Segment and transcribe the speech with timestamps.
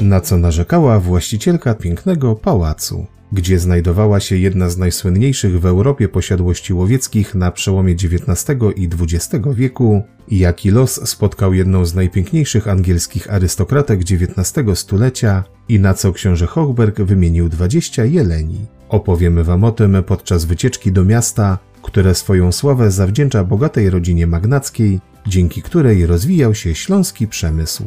[0.00, 6.74] Na co narzekała właścicielka pięknego pałacu, gdzie znajdowała się jedna z najsłynniejszych w Europie posiadłości
[6.74, 14.00] łowieckich na przełomie XIX i XX wieku jaki los spotkał jedną z najpiękniejszych angielskich arystokratek
[14.00, 18.66] XIX stulecia i na co książę Hochberg wymienił 20 jeleni.
[18.88, 25.00] Opowiemy Wam o tym podczas wycieczki do miasta, które swoją sławę zawdzięcza bogatej rodzinie magnackiej,
[25.26, 27.84] dzięki której rozwijał się śląski przemysł.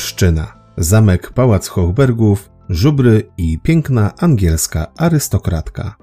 [0.00, 5.96] Pszczyna, zamek Pałac Hochbergów, żubry i piękna angielska arystokratka.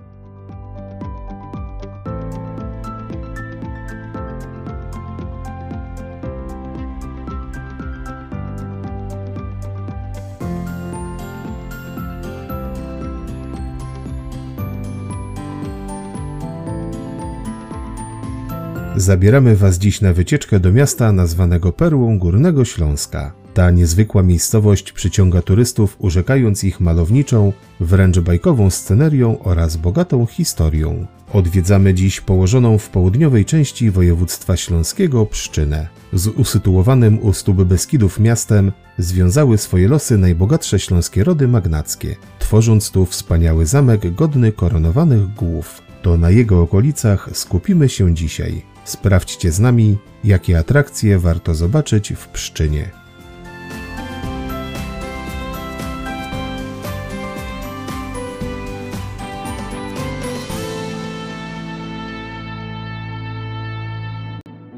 [18.98, 23.34] Zabieramy Was dziś na wycieczkę do miasta nazwanego Perłą Górnego Śląska.
[23.54, 31.08] Ta niezwykła miejscowość przyciąga turystów, urzekając ich malowniczą, wręcz bajkową scenerią oraz bogatą historią.
[31.34, 35.88] Odwiedzamy dziś położoną w południowej części województwa śląskiego Pszczynę.
[36.14, 43.06] Z usytuowanym u stóp Beskidów miastem związały swoje losy najbogatsze śląskie rody magnackie, tworząc tu
[43.06, 45.82] wspaniały zamek godny koronowanych głów.
[46.02, 48.77] To na jego okolicach skupimy się dzisiaj.
[48.88, 52.90] Sprawdźcie z nami, jakie atrakcje warto zobaczyć w Pszczynie.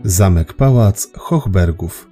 [0.04, 2.09] Zamek Pałac Hochbergów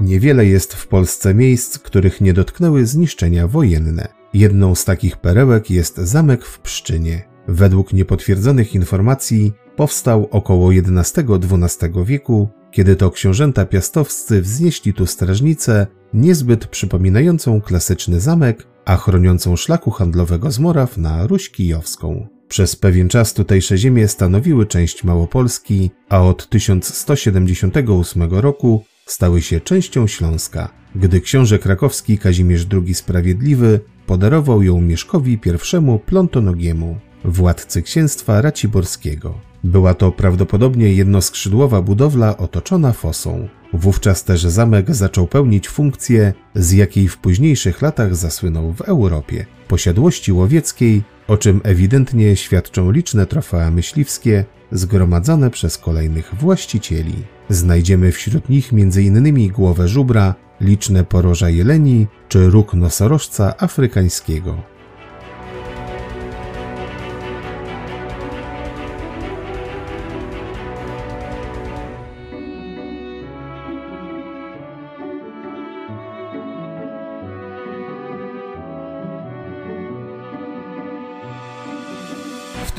[0.00, 4.08] Niewiele jest w Polsce miejsc, których nie dotknęły zniszczenia wojenne.
[4.34, 7.22] Jedną z takich perełek jest zamek w Pszczynie.
[7.48, 16.66] Według niepotwierdzonych informacji powstał około XI-XII wieku, kiedy to książęta piastowscy wznieśli tu strażnicę niezbyt
[16.66, 22.28] przypominającą klasyczny zamek, a chroniącą szlaku handlowego z Moraw na Ruś Kijowską.
[22.48, 30.06] Przez pewien czas tutejsze ziemie stanowiły część Małopolski, a od 1178 roku stały się częścią
[30.06, 39.49] Śląska, gdy książę krakowski Kazimierz II Sprawiedliwy podarował ją Mieszkowi I Plontonogiemu, władcy księstwa Raciborskiego.
[39.64, 43.48] Była to prawdopodobnie jednoskrzydłowa budowla otoczona fosą.
[43.72, 50.32] Wówczas też zamek zaczął pełnić funkcję, z jakiej w późniejszych latach zasłynął w Europie posiadłości
[50.32, 57.14] łowieckiej, o czym ewidentnie świadczą liczne trofea myśliwskie zgromadzone przez kolejnych właścicieli.
[57.48, 59.48] Znajdziemy wśród nich m.in.
[59.48, 64.62] głowę żubra, liczne poroża jeleni czy róg nosorożca afrykańskiego.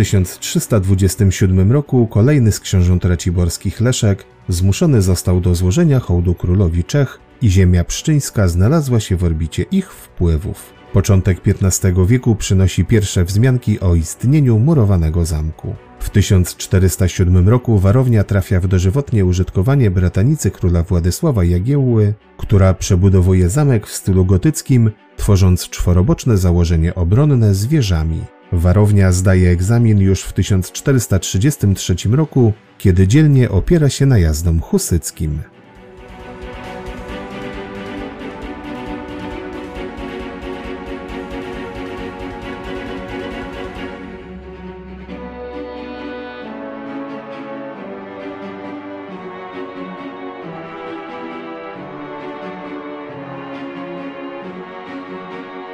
[0.01, 7.50] 1327 roku kolejny z książąt raciborskich Leszek zmuszony został do złożenia hołdu królowi Czech i
[7.50, 10.74] ziemia pszczyńska znalazła się w orbicie ich wpływów.
[10.94, 15.75] Początek XV wieku przynosi pierwsze wzmianki o istnieniu murowanego zamku.
[16.00, 23.88] W 1407 roku warownia trafia w dożywotnie użytkowanie bratanicy króla Władysława Jagiełły, która przebudowuje zamek
[23.88, 28.21] w stylu gotyckim, tworząc czworoboczne założenie obronne z wieżami.
[28.51, 35.39] Warownia zdaje egzamin już w 1433 roku, kiedy dzielnie opiera się najazdom husyckim.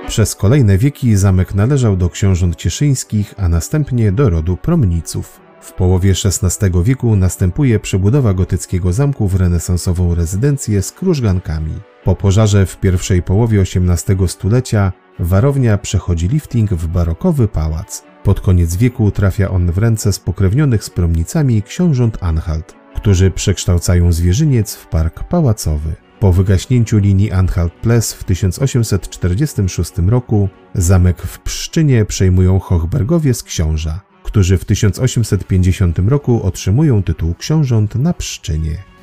[0.07, 5.39] Przez kolejne wieki zamek należał do książąt cieszyńskich, a następnie do rodu Promniców.
[5.61, 11.73] W połowie XVI wieku następuje przebudowa gotyckiego zamku w renesansową rezydencję z krużgankami.
[12.03, 18.03] Po pożarze w pierwszej połowie XVIII stulecia warownia przechodzi lifting w barokowy pałac.
[18.23, 24.75] Pod koniec wieku trafia on w ręce spokrewnionych z promnicami książąt Anhalt, którzy przekształcają zwierzyniec
[24.75, 26.06] w park pałacowy.
[26.19, 34.57] Po wygaśnięciu linii Anhalt-Ples w 1846 roku zamek w Pszczynie przejmują Hochbergowie z książa, którzy
[34.57, 38.96] w 1850 roku otrzymują tytuł książąt na Pszczynie.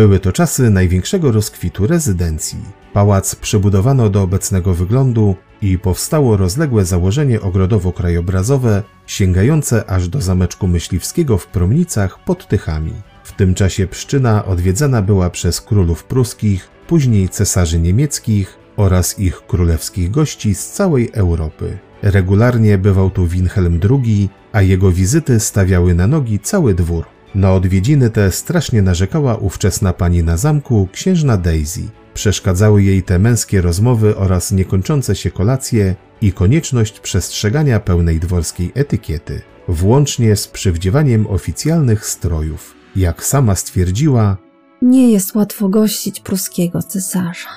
[0.00, 2.58] Były to czasy największego rozkwitu rezydencji.
[2.92, 11.38] Pałac przebudowano do obecnego wyglądu i powstało rozległe założenie ogrodowo-krajobrazowe sięgające aż do zameczku myśliwskiego
[11.38, 12.92] w Promnicach pod Tychami.
[13.24, 20.10] W tym czasie Pszczyna odwiedzana była przez królów pruskich, później cesarzy niemieckich oraz ich królewskich
[20.10, 21.78] gości z całej Europy.
[22.02, 27.19] Regularnie bywał tu Wilhelm II, a jego wizyty stawiały na nogi cały dwór.
[27.34, 31.82] Na odwiedziny te strasznie narzekała ówczesna pani na zamku, księżna Daisy.
[32.14, 39.42] Przeszkadzały jej te męskie rozmowy oraz niekończące się kolacje i konieczność przestrzegania pełnej dworskiej etykiety,
[39.68, 42.74] włącznie z przywdziewaniem oficjalnych strojów.
[42.96, 44.36] Jak sama stwierdziła,
[44.82, 47.48] Nie jest łatwo gościć pruskiego cesarza.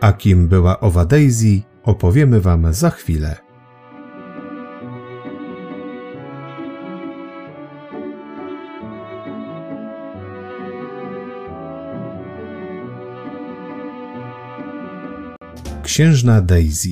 [0.00, 3.36] a kim była owa Daisy, opowiemy wam za chwilę.
[15.98, 16.88] Księżna Daisy.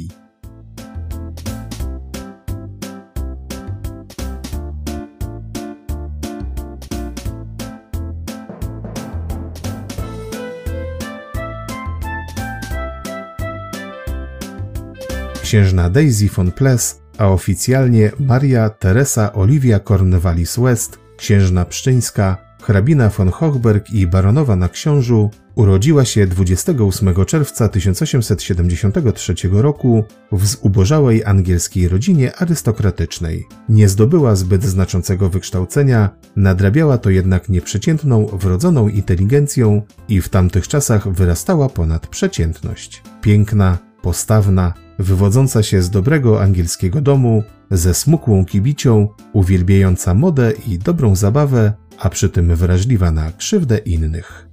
[15.42, 23.30] Księżna Daisy von Ples, a oficjalnie Maria Teresa Olivia Cornwallis West, księżna pszczyńska, hrabina von
[23.30, 32.36] Hochberg i baronowa na książu, urodziła się 28 czerwca 1873 roku w zubożałej angielskiej rodzinie
[32.36, 33.44] arystokratycznej.
[33.68, 41.08] Nie zdobyła zbyt znaczącego wykształcenia, nadrabiała to jednak nieprzeciętną, wrodzoną inteligencją i w tamtych czasach
[41.08, 43.02] wyrastała ponad przeciętność.
[43.20, 51.16] Piękna, postawna, wywodząca się z dobrego angielskiego domu, ze smukłą kibicią, uwielbiająca modę i dobrą
[51.16, 54.48] zabawę, a przy tym wrażliwa na krzywdę innych.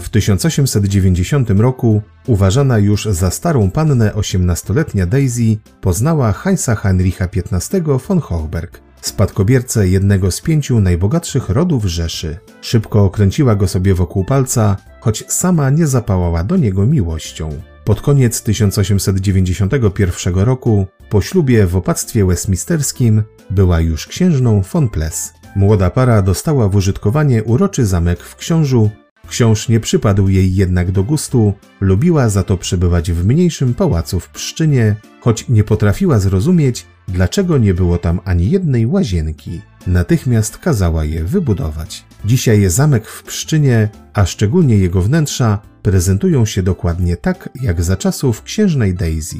[0.00, 8.20] W 1890 roku, uważana już za starą pannę 18-letnia Daisy, poznała Heinza Heinricha XV von
[8.20, 12.38] Hochberg, spadkobiercę jednego z pięciu najbogatszych rodów Rzeszy.
[12.60, 17.50] Szybko okręciła go sobie wokół palca, choć sama nie zapałała do niego miłością.
[17.84, 25.32] Pod koniec 1891 roku, po ślubie w opactwie westminsterskim, była już księżną von Ples.
[25.56, 28.90] Młoda para dostała w użytkowanie uroczy zamek w Książu.
[29.28, 34.28] Książ nie przypadł jej jednak do gustu, lubiła za to przebywać w mniejszym pałacu w
[34.28, 39.60] Pszczynie, choć nie potrafiła zrozumieć, dlaczego nie było tam ani jednej łazienki.
[39.86, 42.04] Natychmiast kazała je wybudować.
[42.24, 48.42] Dzisiaj zamek w Pszczynie, a szczególnie jego wnętrza, prezentują się dokładnie tak jak za czasów
[48.42, 49.36] księżnej Daisy.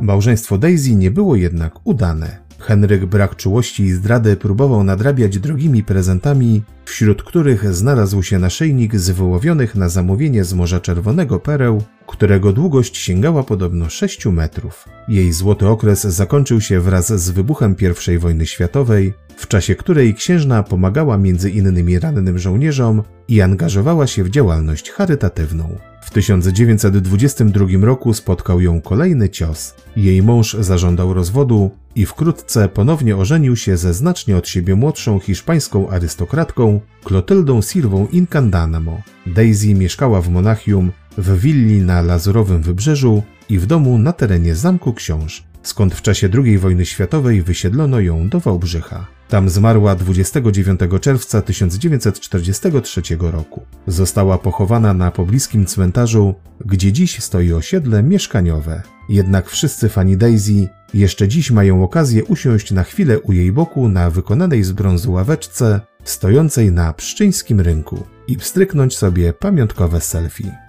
[0.00, 2.45] Małżeństwo Daisy nie było jednak udane.
[2.66, 9.10] Henryk brak czułości i zdrady próbował nadrabiać drogimi prezentami, wśród których znalazł się naszyjnik z
[9.10, 14.84] wyłowionych na zamówienie z Morza Czerwonego pereł, którego długość sięgała podobno 6 metrów.
[15.08, 17.76] Jej złoty okres zakończył się wraz z wybuchem
[18.14, 24.24] I wojny światowej, w czasie której księżna pomagała między innymi rannym żołnierzom i angażowała się
[24.24, 25.78] w działalność charytatywną.
[26.06, 29.74] W 1922 roku spotkał ją kolejny cios.
[29.96, 35.90] Jej mąż zażądał rozwodu i wkrótce ponownie ożenił się ze znacznie od siebie młodszą hiszpańską
[35.90, 39.02] arystokratką Clotyldą Silvą Incandanamo.
[39.26, 44.94] Daisy mieszkała w Monachium, w willi na Lazurowym Wybrzeżu i w domu na terenie Zamku
[44.94, 45.44] Książ.
[45.62, 49.15] skąd w czasie II wojny światowej wysiedlono ją do Wałbrzycha.
[49.28, 53.62] Tam zmarła 29 czerwca 1943 roku.
[53.86, 58.82] Została pochowana na pobliskim cmentarzu, gdzie dziś stoi osiedle mieszkaniowe.
[59.08, 64.10] Jednak wszyscy fani Daisy jeszcze dziś mają okazję usiąść na chwilę u jej boku na
[64.10, 70.65] wykonanej z brązu ławeczce stojącej na pszczyńskim rynku i wstryknąć sobie pamiątkowe selfie.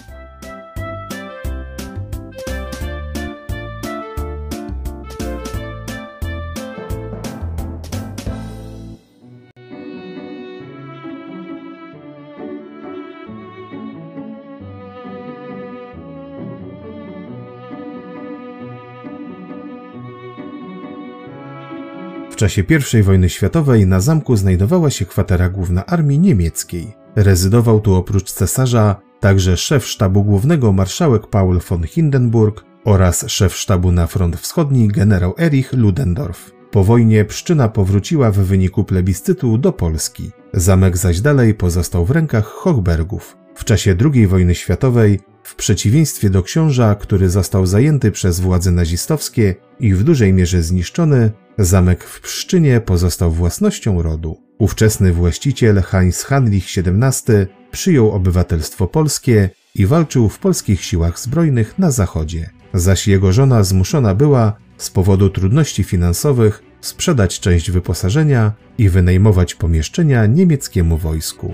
[22.38, 22.64] Czasie
[23.00, 26.94] I wojny światowej na zamku znajdowała się kwatera główna armii niemieckiej.
[27.16, 33.92] Rezydował tu oprócz cesarza także szef sztabu głównego marszałek Paul von Hindenburg oraz szef sztabu
[33.92, 36.52] na front wschodni generał Erich Ludendorff.
[36.72, 40.32] Po wojnie Pszczyna powróciła w wyniku plebiscytu do Polski.
[40.54, 43.38] Zamek zaś dalej pozostał w rękach Hochbergów.
[43.56, 49.56] W czasie II wojny światowej, w przeciwieństwie do książa, który został zajęty przez władze nazistowskie
[49.80, 54.38] i w dużej mierze zniszczony, Zamek w Pszczynie pozostał własnością rodu.
[54.60, 57.34] Ówczesny właściciel Heinz Heinrich XVII
[57.72, 64.16] przyjął obywatelstwo polskie i walczył w polskich siłach zbrojnych na zachodzie, zaś jego żona zmuszona
[64.16, 71.54] była z powodu trudności finansowych sprzedać część wyposażenia i wynajmować pomieszczenia niemieckiemu wojsku.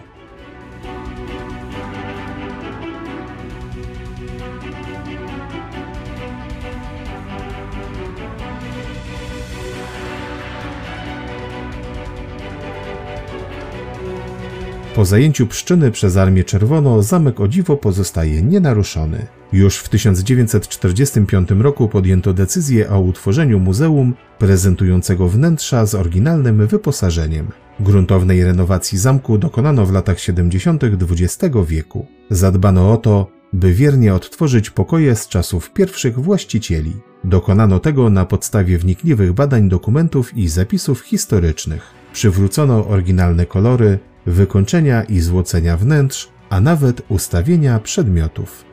[14.96, 19.28] Po zajęciu Pszczyny przez Armię Czerwoną zamek o dziwo pozostaje nienaruszony.
[19.54, 27.48] Już w 1945 roku podjęto decyzję o utworzeniu muzeum prezentującego wnętrza z oryginalnym wyposażeniem.
[27.80, 30.84] Gruntownej renowacji zamku dokonano w latach 70.
[30.84, 32.06] XX wieku.
[32.30, 36.94] Zadbano o to, by wiernie odtworzyć pokoje z czasów pierwszych właścicieli.
[37.24, 41.92] Dokonano tego na podstawie wnikliwych badań dokumentów i zapisów historycznych.
[42.14, 48.66] Przywrócono oryginalne kolory, wykończenia i złocenia wnętrz, a nawet ustawienia przedmiotów.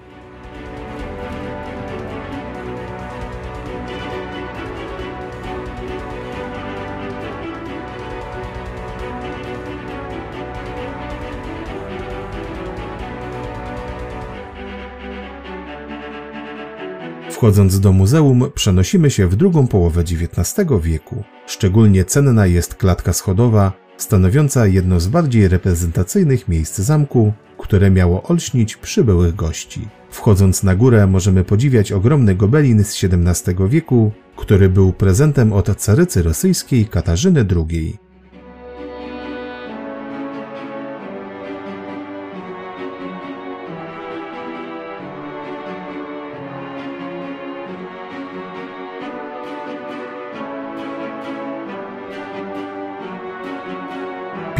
[17.40, 21.25] Wchodząc do muzeum, przenosimy się w drugą połowę XIX wieku.
[21.47, 28.76] Szczególnie cenna jest klatka schodowa, stanowiąca jedno z bardziej reprezentacyjnych miejsc zamku, które miało olśnić
[28.76, 29.88] przybyłych gości.
[30.11, 36.23] Wchodząc na górę możemy podziwiać ogromny gobelin z XVII wieku, który był prezentem od carycy
[36.23, 38.09] rosyjskiej Katarzyny II.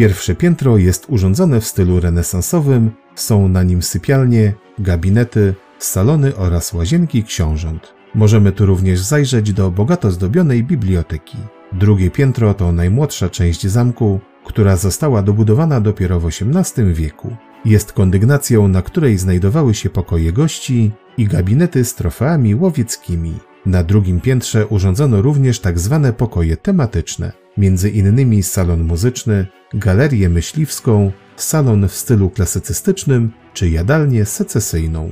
[0.01, 7.25] Pierwsze piętro jest urządzone w stylu renesansowym, są na nim sypialnie, gabinety, salony oraz łazienki
[7.25, 7.95] książąt.
[8.15, 11.39] Możemy tu również zajrzeć do bogato zdobionej biblioteki.
[11.73, 17.37] Drugie piętro to najmłodsza część zamku, która została dobudowana dopiero w XVIII wieku.
[17.65, 23.35] Jest kondygnacją, na której znajdowały się pokoje gości i gabinety z trofeami łowieckimi.
[23.67, 31.13] Na drugim piętrze urządzono również tak zwane pokoje tematyczne, między innymi salon muzyczny, galerię myśliwską,
[31.37, 35.11] salon w stylu klasycystycznym czy jadalnię secesyjną.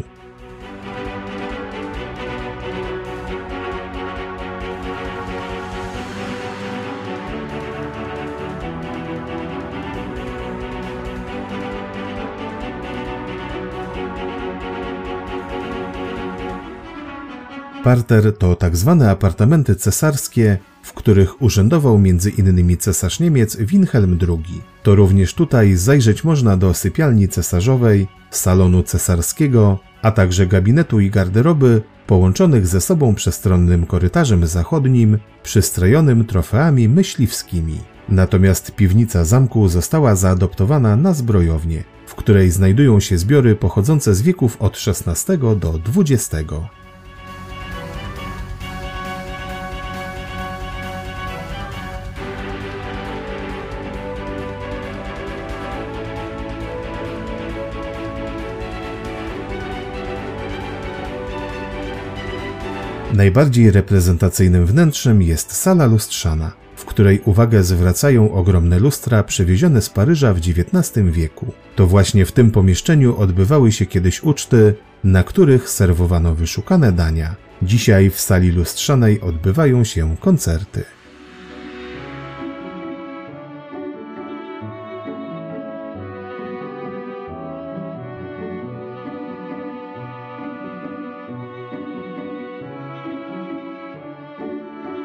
[17.89, 22.77] Parter to tak zwane apartamenty cesarskie, w których urzędował m.in.
[22.77, 24.63] cesarz Niemiec Wilhelm II.
[24.83, 31.83] To również tutaj zajrzeć można do sypialni cesarzowej, salonu cesarskiego, a także gabinetu i garderoby
[32.07, 37.79] połączonych ze sobą przestronnym korytarzem zachodnim, przystrojonym trofeami myśliwskimi.
[38.09, 44.57] Natomiast piwnica zamku została zaadoptowana na zbrojownię, w której znajdują się zbiory pochodzące z wieków
[44.63, 46.45] od XVI do XX.
[63.19, 70.35] Najbardziej reprezentacyjnym wnętrzem jest sala lustrzana, w której uwagę zwracają ogromne lustra przywiezione z Paryża
[70.35, 71.53] w XIX wieku.
[71.77, 77.37] To właśnie w tym pomieszczeniu odbywały się kiedyś uczty, na których serwowano wyszukane dania.
[77.63, 80.85] Dzisiaj w sali lustrzanej odbywają się koncerty.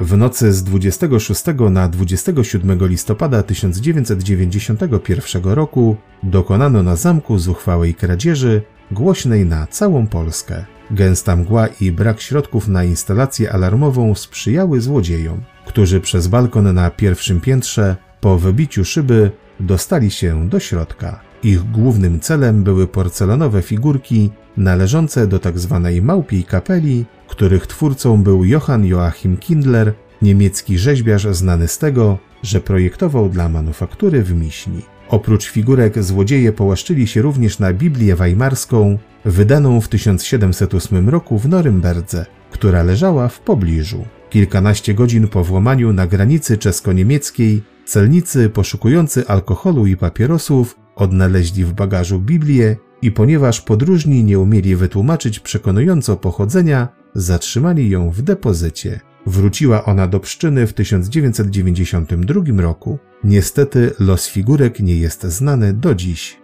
[0.03, 9.45] W nocy z 26 na 27 listopada 1991 roku dokonano na zamku zuchwałej kradzieży, głośnej
[9.45, 10.65] na całą Polskę.
[10.91, 17.41] Gęsta mgła i brak środków na instalację alarmową sprzyjały złodziejom, którzy przez balkon na pierwszym
[17.41, 21.19] piętrze po wybiciu szyby dostali się do środka.
[21.43, 25.81] Ich głównym celem były porcelanowe figurki należące do tzw.
[25.83, 32.61] Tak małpiej kapeli, których twórcą był Johann Joachim Kindler, niemiecki rzeźbiarz znany z tego, że
[32.61, 34.81] projektował dla manufaktury w Miśni.
[35.09, 42.25] Oprócz figurek złodzieje połaszczyli się również na Biblię Weimarską, wydaną w 1708 roku w Norymberdze,
[42.51, 44.05] która leżała w pobliżu.
[44.29, 52.19] Kilkanaście godzin po włamaniu na granicy czesko-niemieckiej celnicy poszukujący alkoholu i papierosów odnaleźli w bagażu
[52.19, 58.99] Biblię i ponieważ podróżni nie umieli wytłumaczyć przekonująco pochodzenia, zatrzymali ją w depozycie.
[59.25, 62.99] Wróciła ona do Pszczyny w 1992 roku.
[63.23, 66.43] Niestety los figurek nie jest znany do dziś.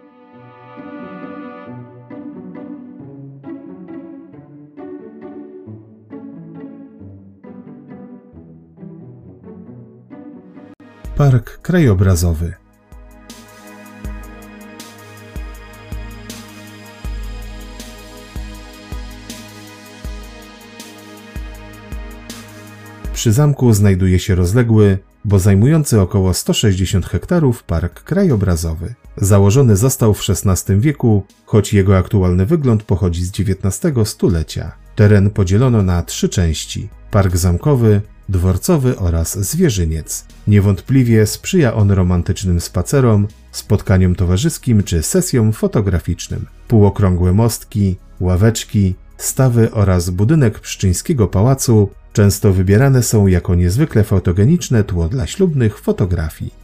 [11.16, 12.59] Park krajobrazowy
[23.20, 28.94] Przy zamku znajduje się rozległy, bo zajmujący około 160 hektarów park krajobrazowy.
[29.16, 34.72] Założony został w XVI wieku, choć jego aktualny wygląd pochodzi z XIX stulecia.
[34.96, 40.24] Teren podzielono na trzy części: park zamkowy, dworcowy oraz zwierzyniec.
[40.46, 46.46] Niewątpliwie sprzyja on romantycznym spacerom, spotkaniom towarzyskim czy sesjom fotograficznym.
[46.68, 55.08] Półokrągłe mostki, ławeczki, stawy oraz budynek pszczyńskiego pałacu często wybierane są jako niezwykle fotogeniczne tło
[55.08, 56.60] dla ślubnych fotografii.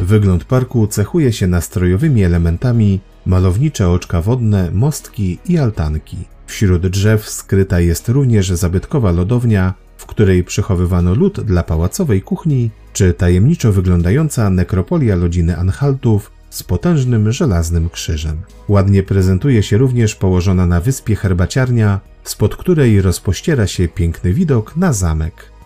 [0.00, 6.16] Wygląd parku cechuje się nastrojowymi elementami, malownicze oczka wodne, mostki i altanki.
[6.46, 13.12] Wśród drzew skryta jest również zabytkowa lodownia, w której przechowywano lód dla pałacowej kuchni, czy
[13.14, 18.42] tajemniczo wyglądająca nekropolia lodziny Anhaltów z potężnym żelaznym krzyżem.
[18.68, 24.92] Ładnie prezentuje się również położona na wyspie herbaciarnia, spod której rozpościera się piękny widok na
[24.92, 25.59] zamek.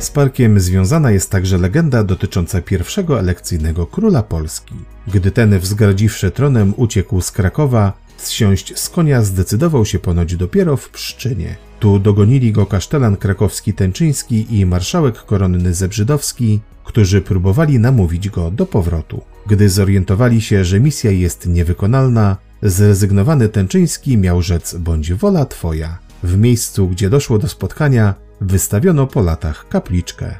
[0.00, 4.74] Z parkiem związana jest także legenda dotycząca pierwszego elekcyjnego króla Polski.
[5.06, 10.90] Gdy ten, wzgardziwszy tronem, uciekł z Krakowa, zsiąść z konia zdecydował się ponoć dopiero w
[10.90, 11.56] Pszczynie.
[11.80, 18.66] Tu dogonili go kasztelan krakowski Tęczyński i marszałek koronny Zebrzydowski, którzy próbowali namówić go do
[18.66, 19.22] powrotu.
[19.46, 25.98] Gdy zorientowali się, że misja jest niewykonalna, zrezygnowany Tęczyński miał rzec bądź wola twoja.
[26.22, 30.34] W miejscu, gdzie doszło do spotkania, wystawiono po latach kapliczkę.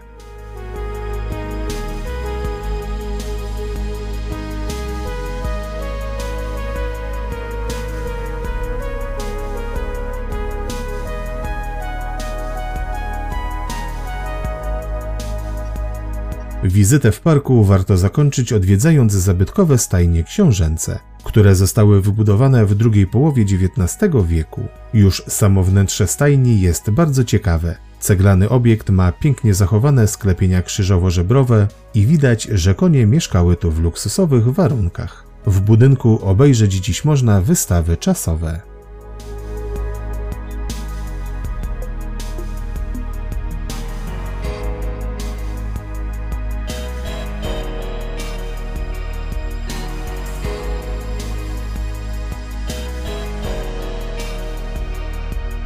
[16.65, 23.43] Wizytę w parku warto zakończyć odwiedzając zabytkowe stajnie książęce, które zostały wybudowane w drugiej połowie
[23.43, 24.69] XIX wieku.
[24.95, 27.90] Już samo wnętrze stajni jest bardzo ciekawe.
[28.01, 34.49] Ceglany obiekt ma pięknie zachowane sklepienia krzyżowo-żebrowe i widać, że konie mieszkały tu w luksusowych
[34.49, 35.25] warunkach.
[35.47, 38.70] W budynku obejrzeć dziś można wystawy czasowe.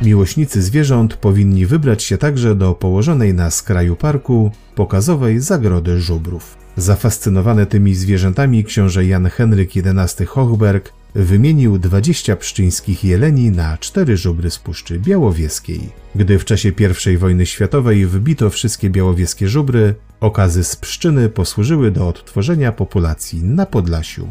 [0.04, 6.56] Miłośnicy zwierząt powinni wybrać się także do położonej na skraju parku pokazowej zagrody żubrów.
[6.76, 14.50] Zafascynowany tymi zwierzętami książę Jan Henryk XI Hochberg wymienił 20 pszczyńskich jeleni na cztery żubry
[14.50, 15.80] z Puszczy Białowieskiej.
[16.14, 16.72] Gdy w czasie
[17.12, 23.66] I wojny światowej wybito wszystkie białowieskie żubry, okazy z pszczyny posłużyły do odtworzenia populacji na
[23.66, 24.28] Podlasiu.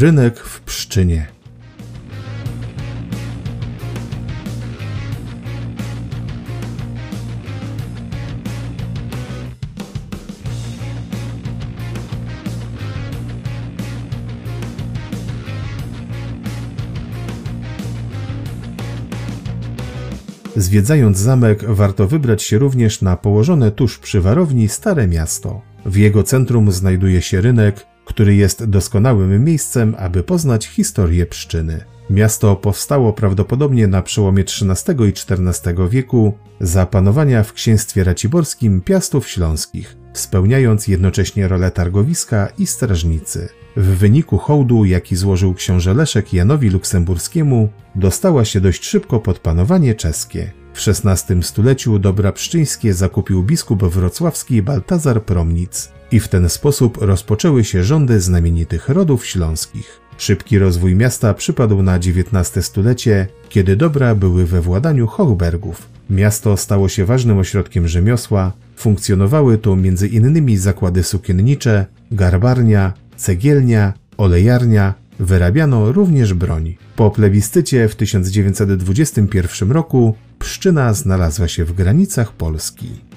[0.00, 1.26] Rynek w Pszczynie.
[20.56, 25.60] Zwiedzając zamek, warto wybrać się również na położone tuż przy warowni Stare Miasto.
[25.86, 31.84] W jego centrum znajduje się rynek, który jest doskonałym miejscem, aby poznać historię pszczyny.
[32.10, 39.28] Miasto powstało prawdopodobnie na przełomie XIII i XIV wieku za panowania w księstwie raciborskim Piastów
[39.28, 43.48] Śląskich, spełniając jednocześnie rolę targowiska i strażnicy.
[43.76, 49.94] W wyniku hołdu, jaki złożył książę Leszek Janowi Luksemburskiemu, dostała się dość szybko pod panowanie
[49.94, 50.52] czeskie.
[50.74, 57.64] W XVI stuleciu dobra pszczyńskie zakupił biskup wrocławski Baltazar Promnic i w ten sposób rozpoczęły
[57.64, 60.00] się rządy znamienitych rodów śląskich.
[60.18, 65.88] Szybki rozwój miasta przypadł na XIX stulecie, kiedy dobra były we władaniu Hochbergów.
[66.10, 70.58] Miasto stało się ważnym ośrodkiem rzemiosła, funkcjonowały tu m.in.
[70.58, 76.76] zakłady sukiennicze, garbarnia, cegielnia, olejarnia, wyrabiano również broń.
[76.96, 83.11] Po plebiscycie w 1921 roku Pszczyna znalazła się w granicach Polski.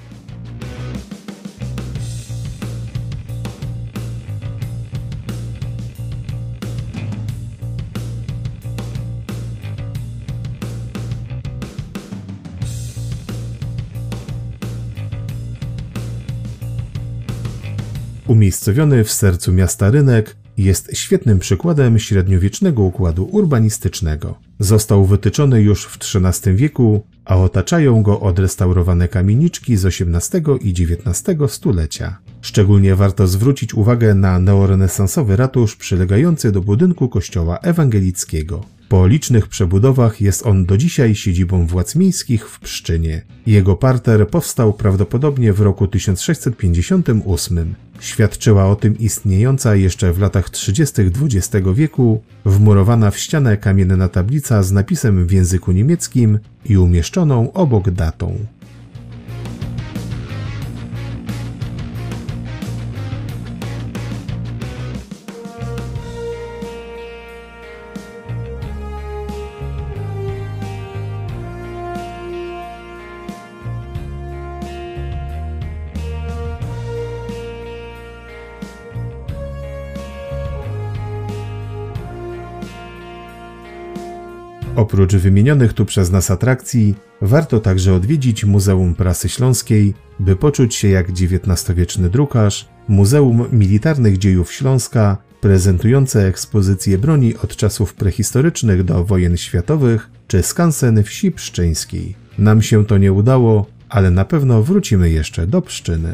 [18.36, 24.40] Umiejscowiony w sercu miasta rynek jest świetnym przykładem średniowiecznego układu urbanistycznego.
[24.60, 31.38] Został wytyczony już w XIII wieku, a otaczają go odrestaurowane kamieniczki z XVIII i XIX
[31.48, 32.18] stulecia.
[32.42, 38.66] Szczególnie warto zwrócić uwagę na neorenesansowy ratusz przylegający do budynku kościoła ewangelickiego.
[38.90, 43.22] Po licznych przebudowach jest on do dzisiaj siedzibą władz miejskich w Pszczynie.
[43.48, 47.76] Jego parter powstał prawdopodobnie w roku 1658.
[48.00, 51.02] Świadczyła o tym istniejąca jeszcze w latach 30.
[51.02, 57.92] XX wieku wmurowana w ścianę kamienna tablica z napisem w języku niemieckim i umieszczoną obok
[57.92, 58.38] datą.
[84.76, 90.88] Oprócz wymienionych tu przez nas atrakcji, warto także odwiedzić Muzeum Prasy Śląskiej, by poczuć się
[90.88, 99.38] jak XIX-wieczny drukarz, Muzeum Militarnych Dziejów Śląska, prezentujące ekspozycje broni od czasów prehistorycznych do wojen
[99.38, 102.16] światowych, czy skansen wsi pszczyńskiej.
[102.38, 106.14] Nam się to nie udało, ale na pewno wrócimy jeszcze do pszczyny.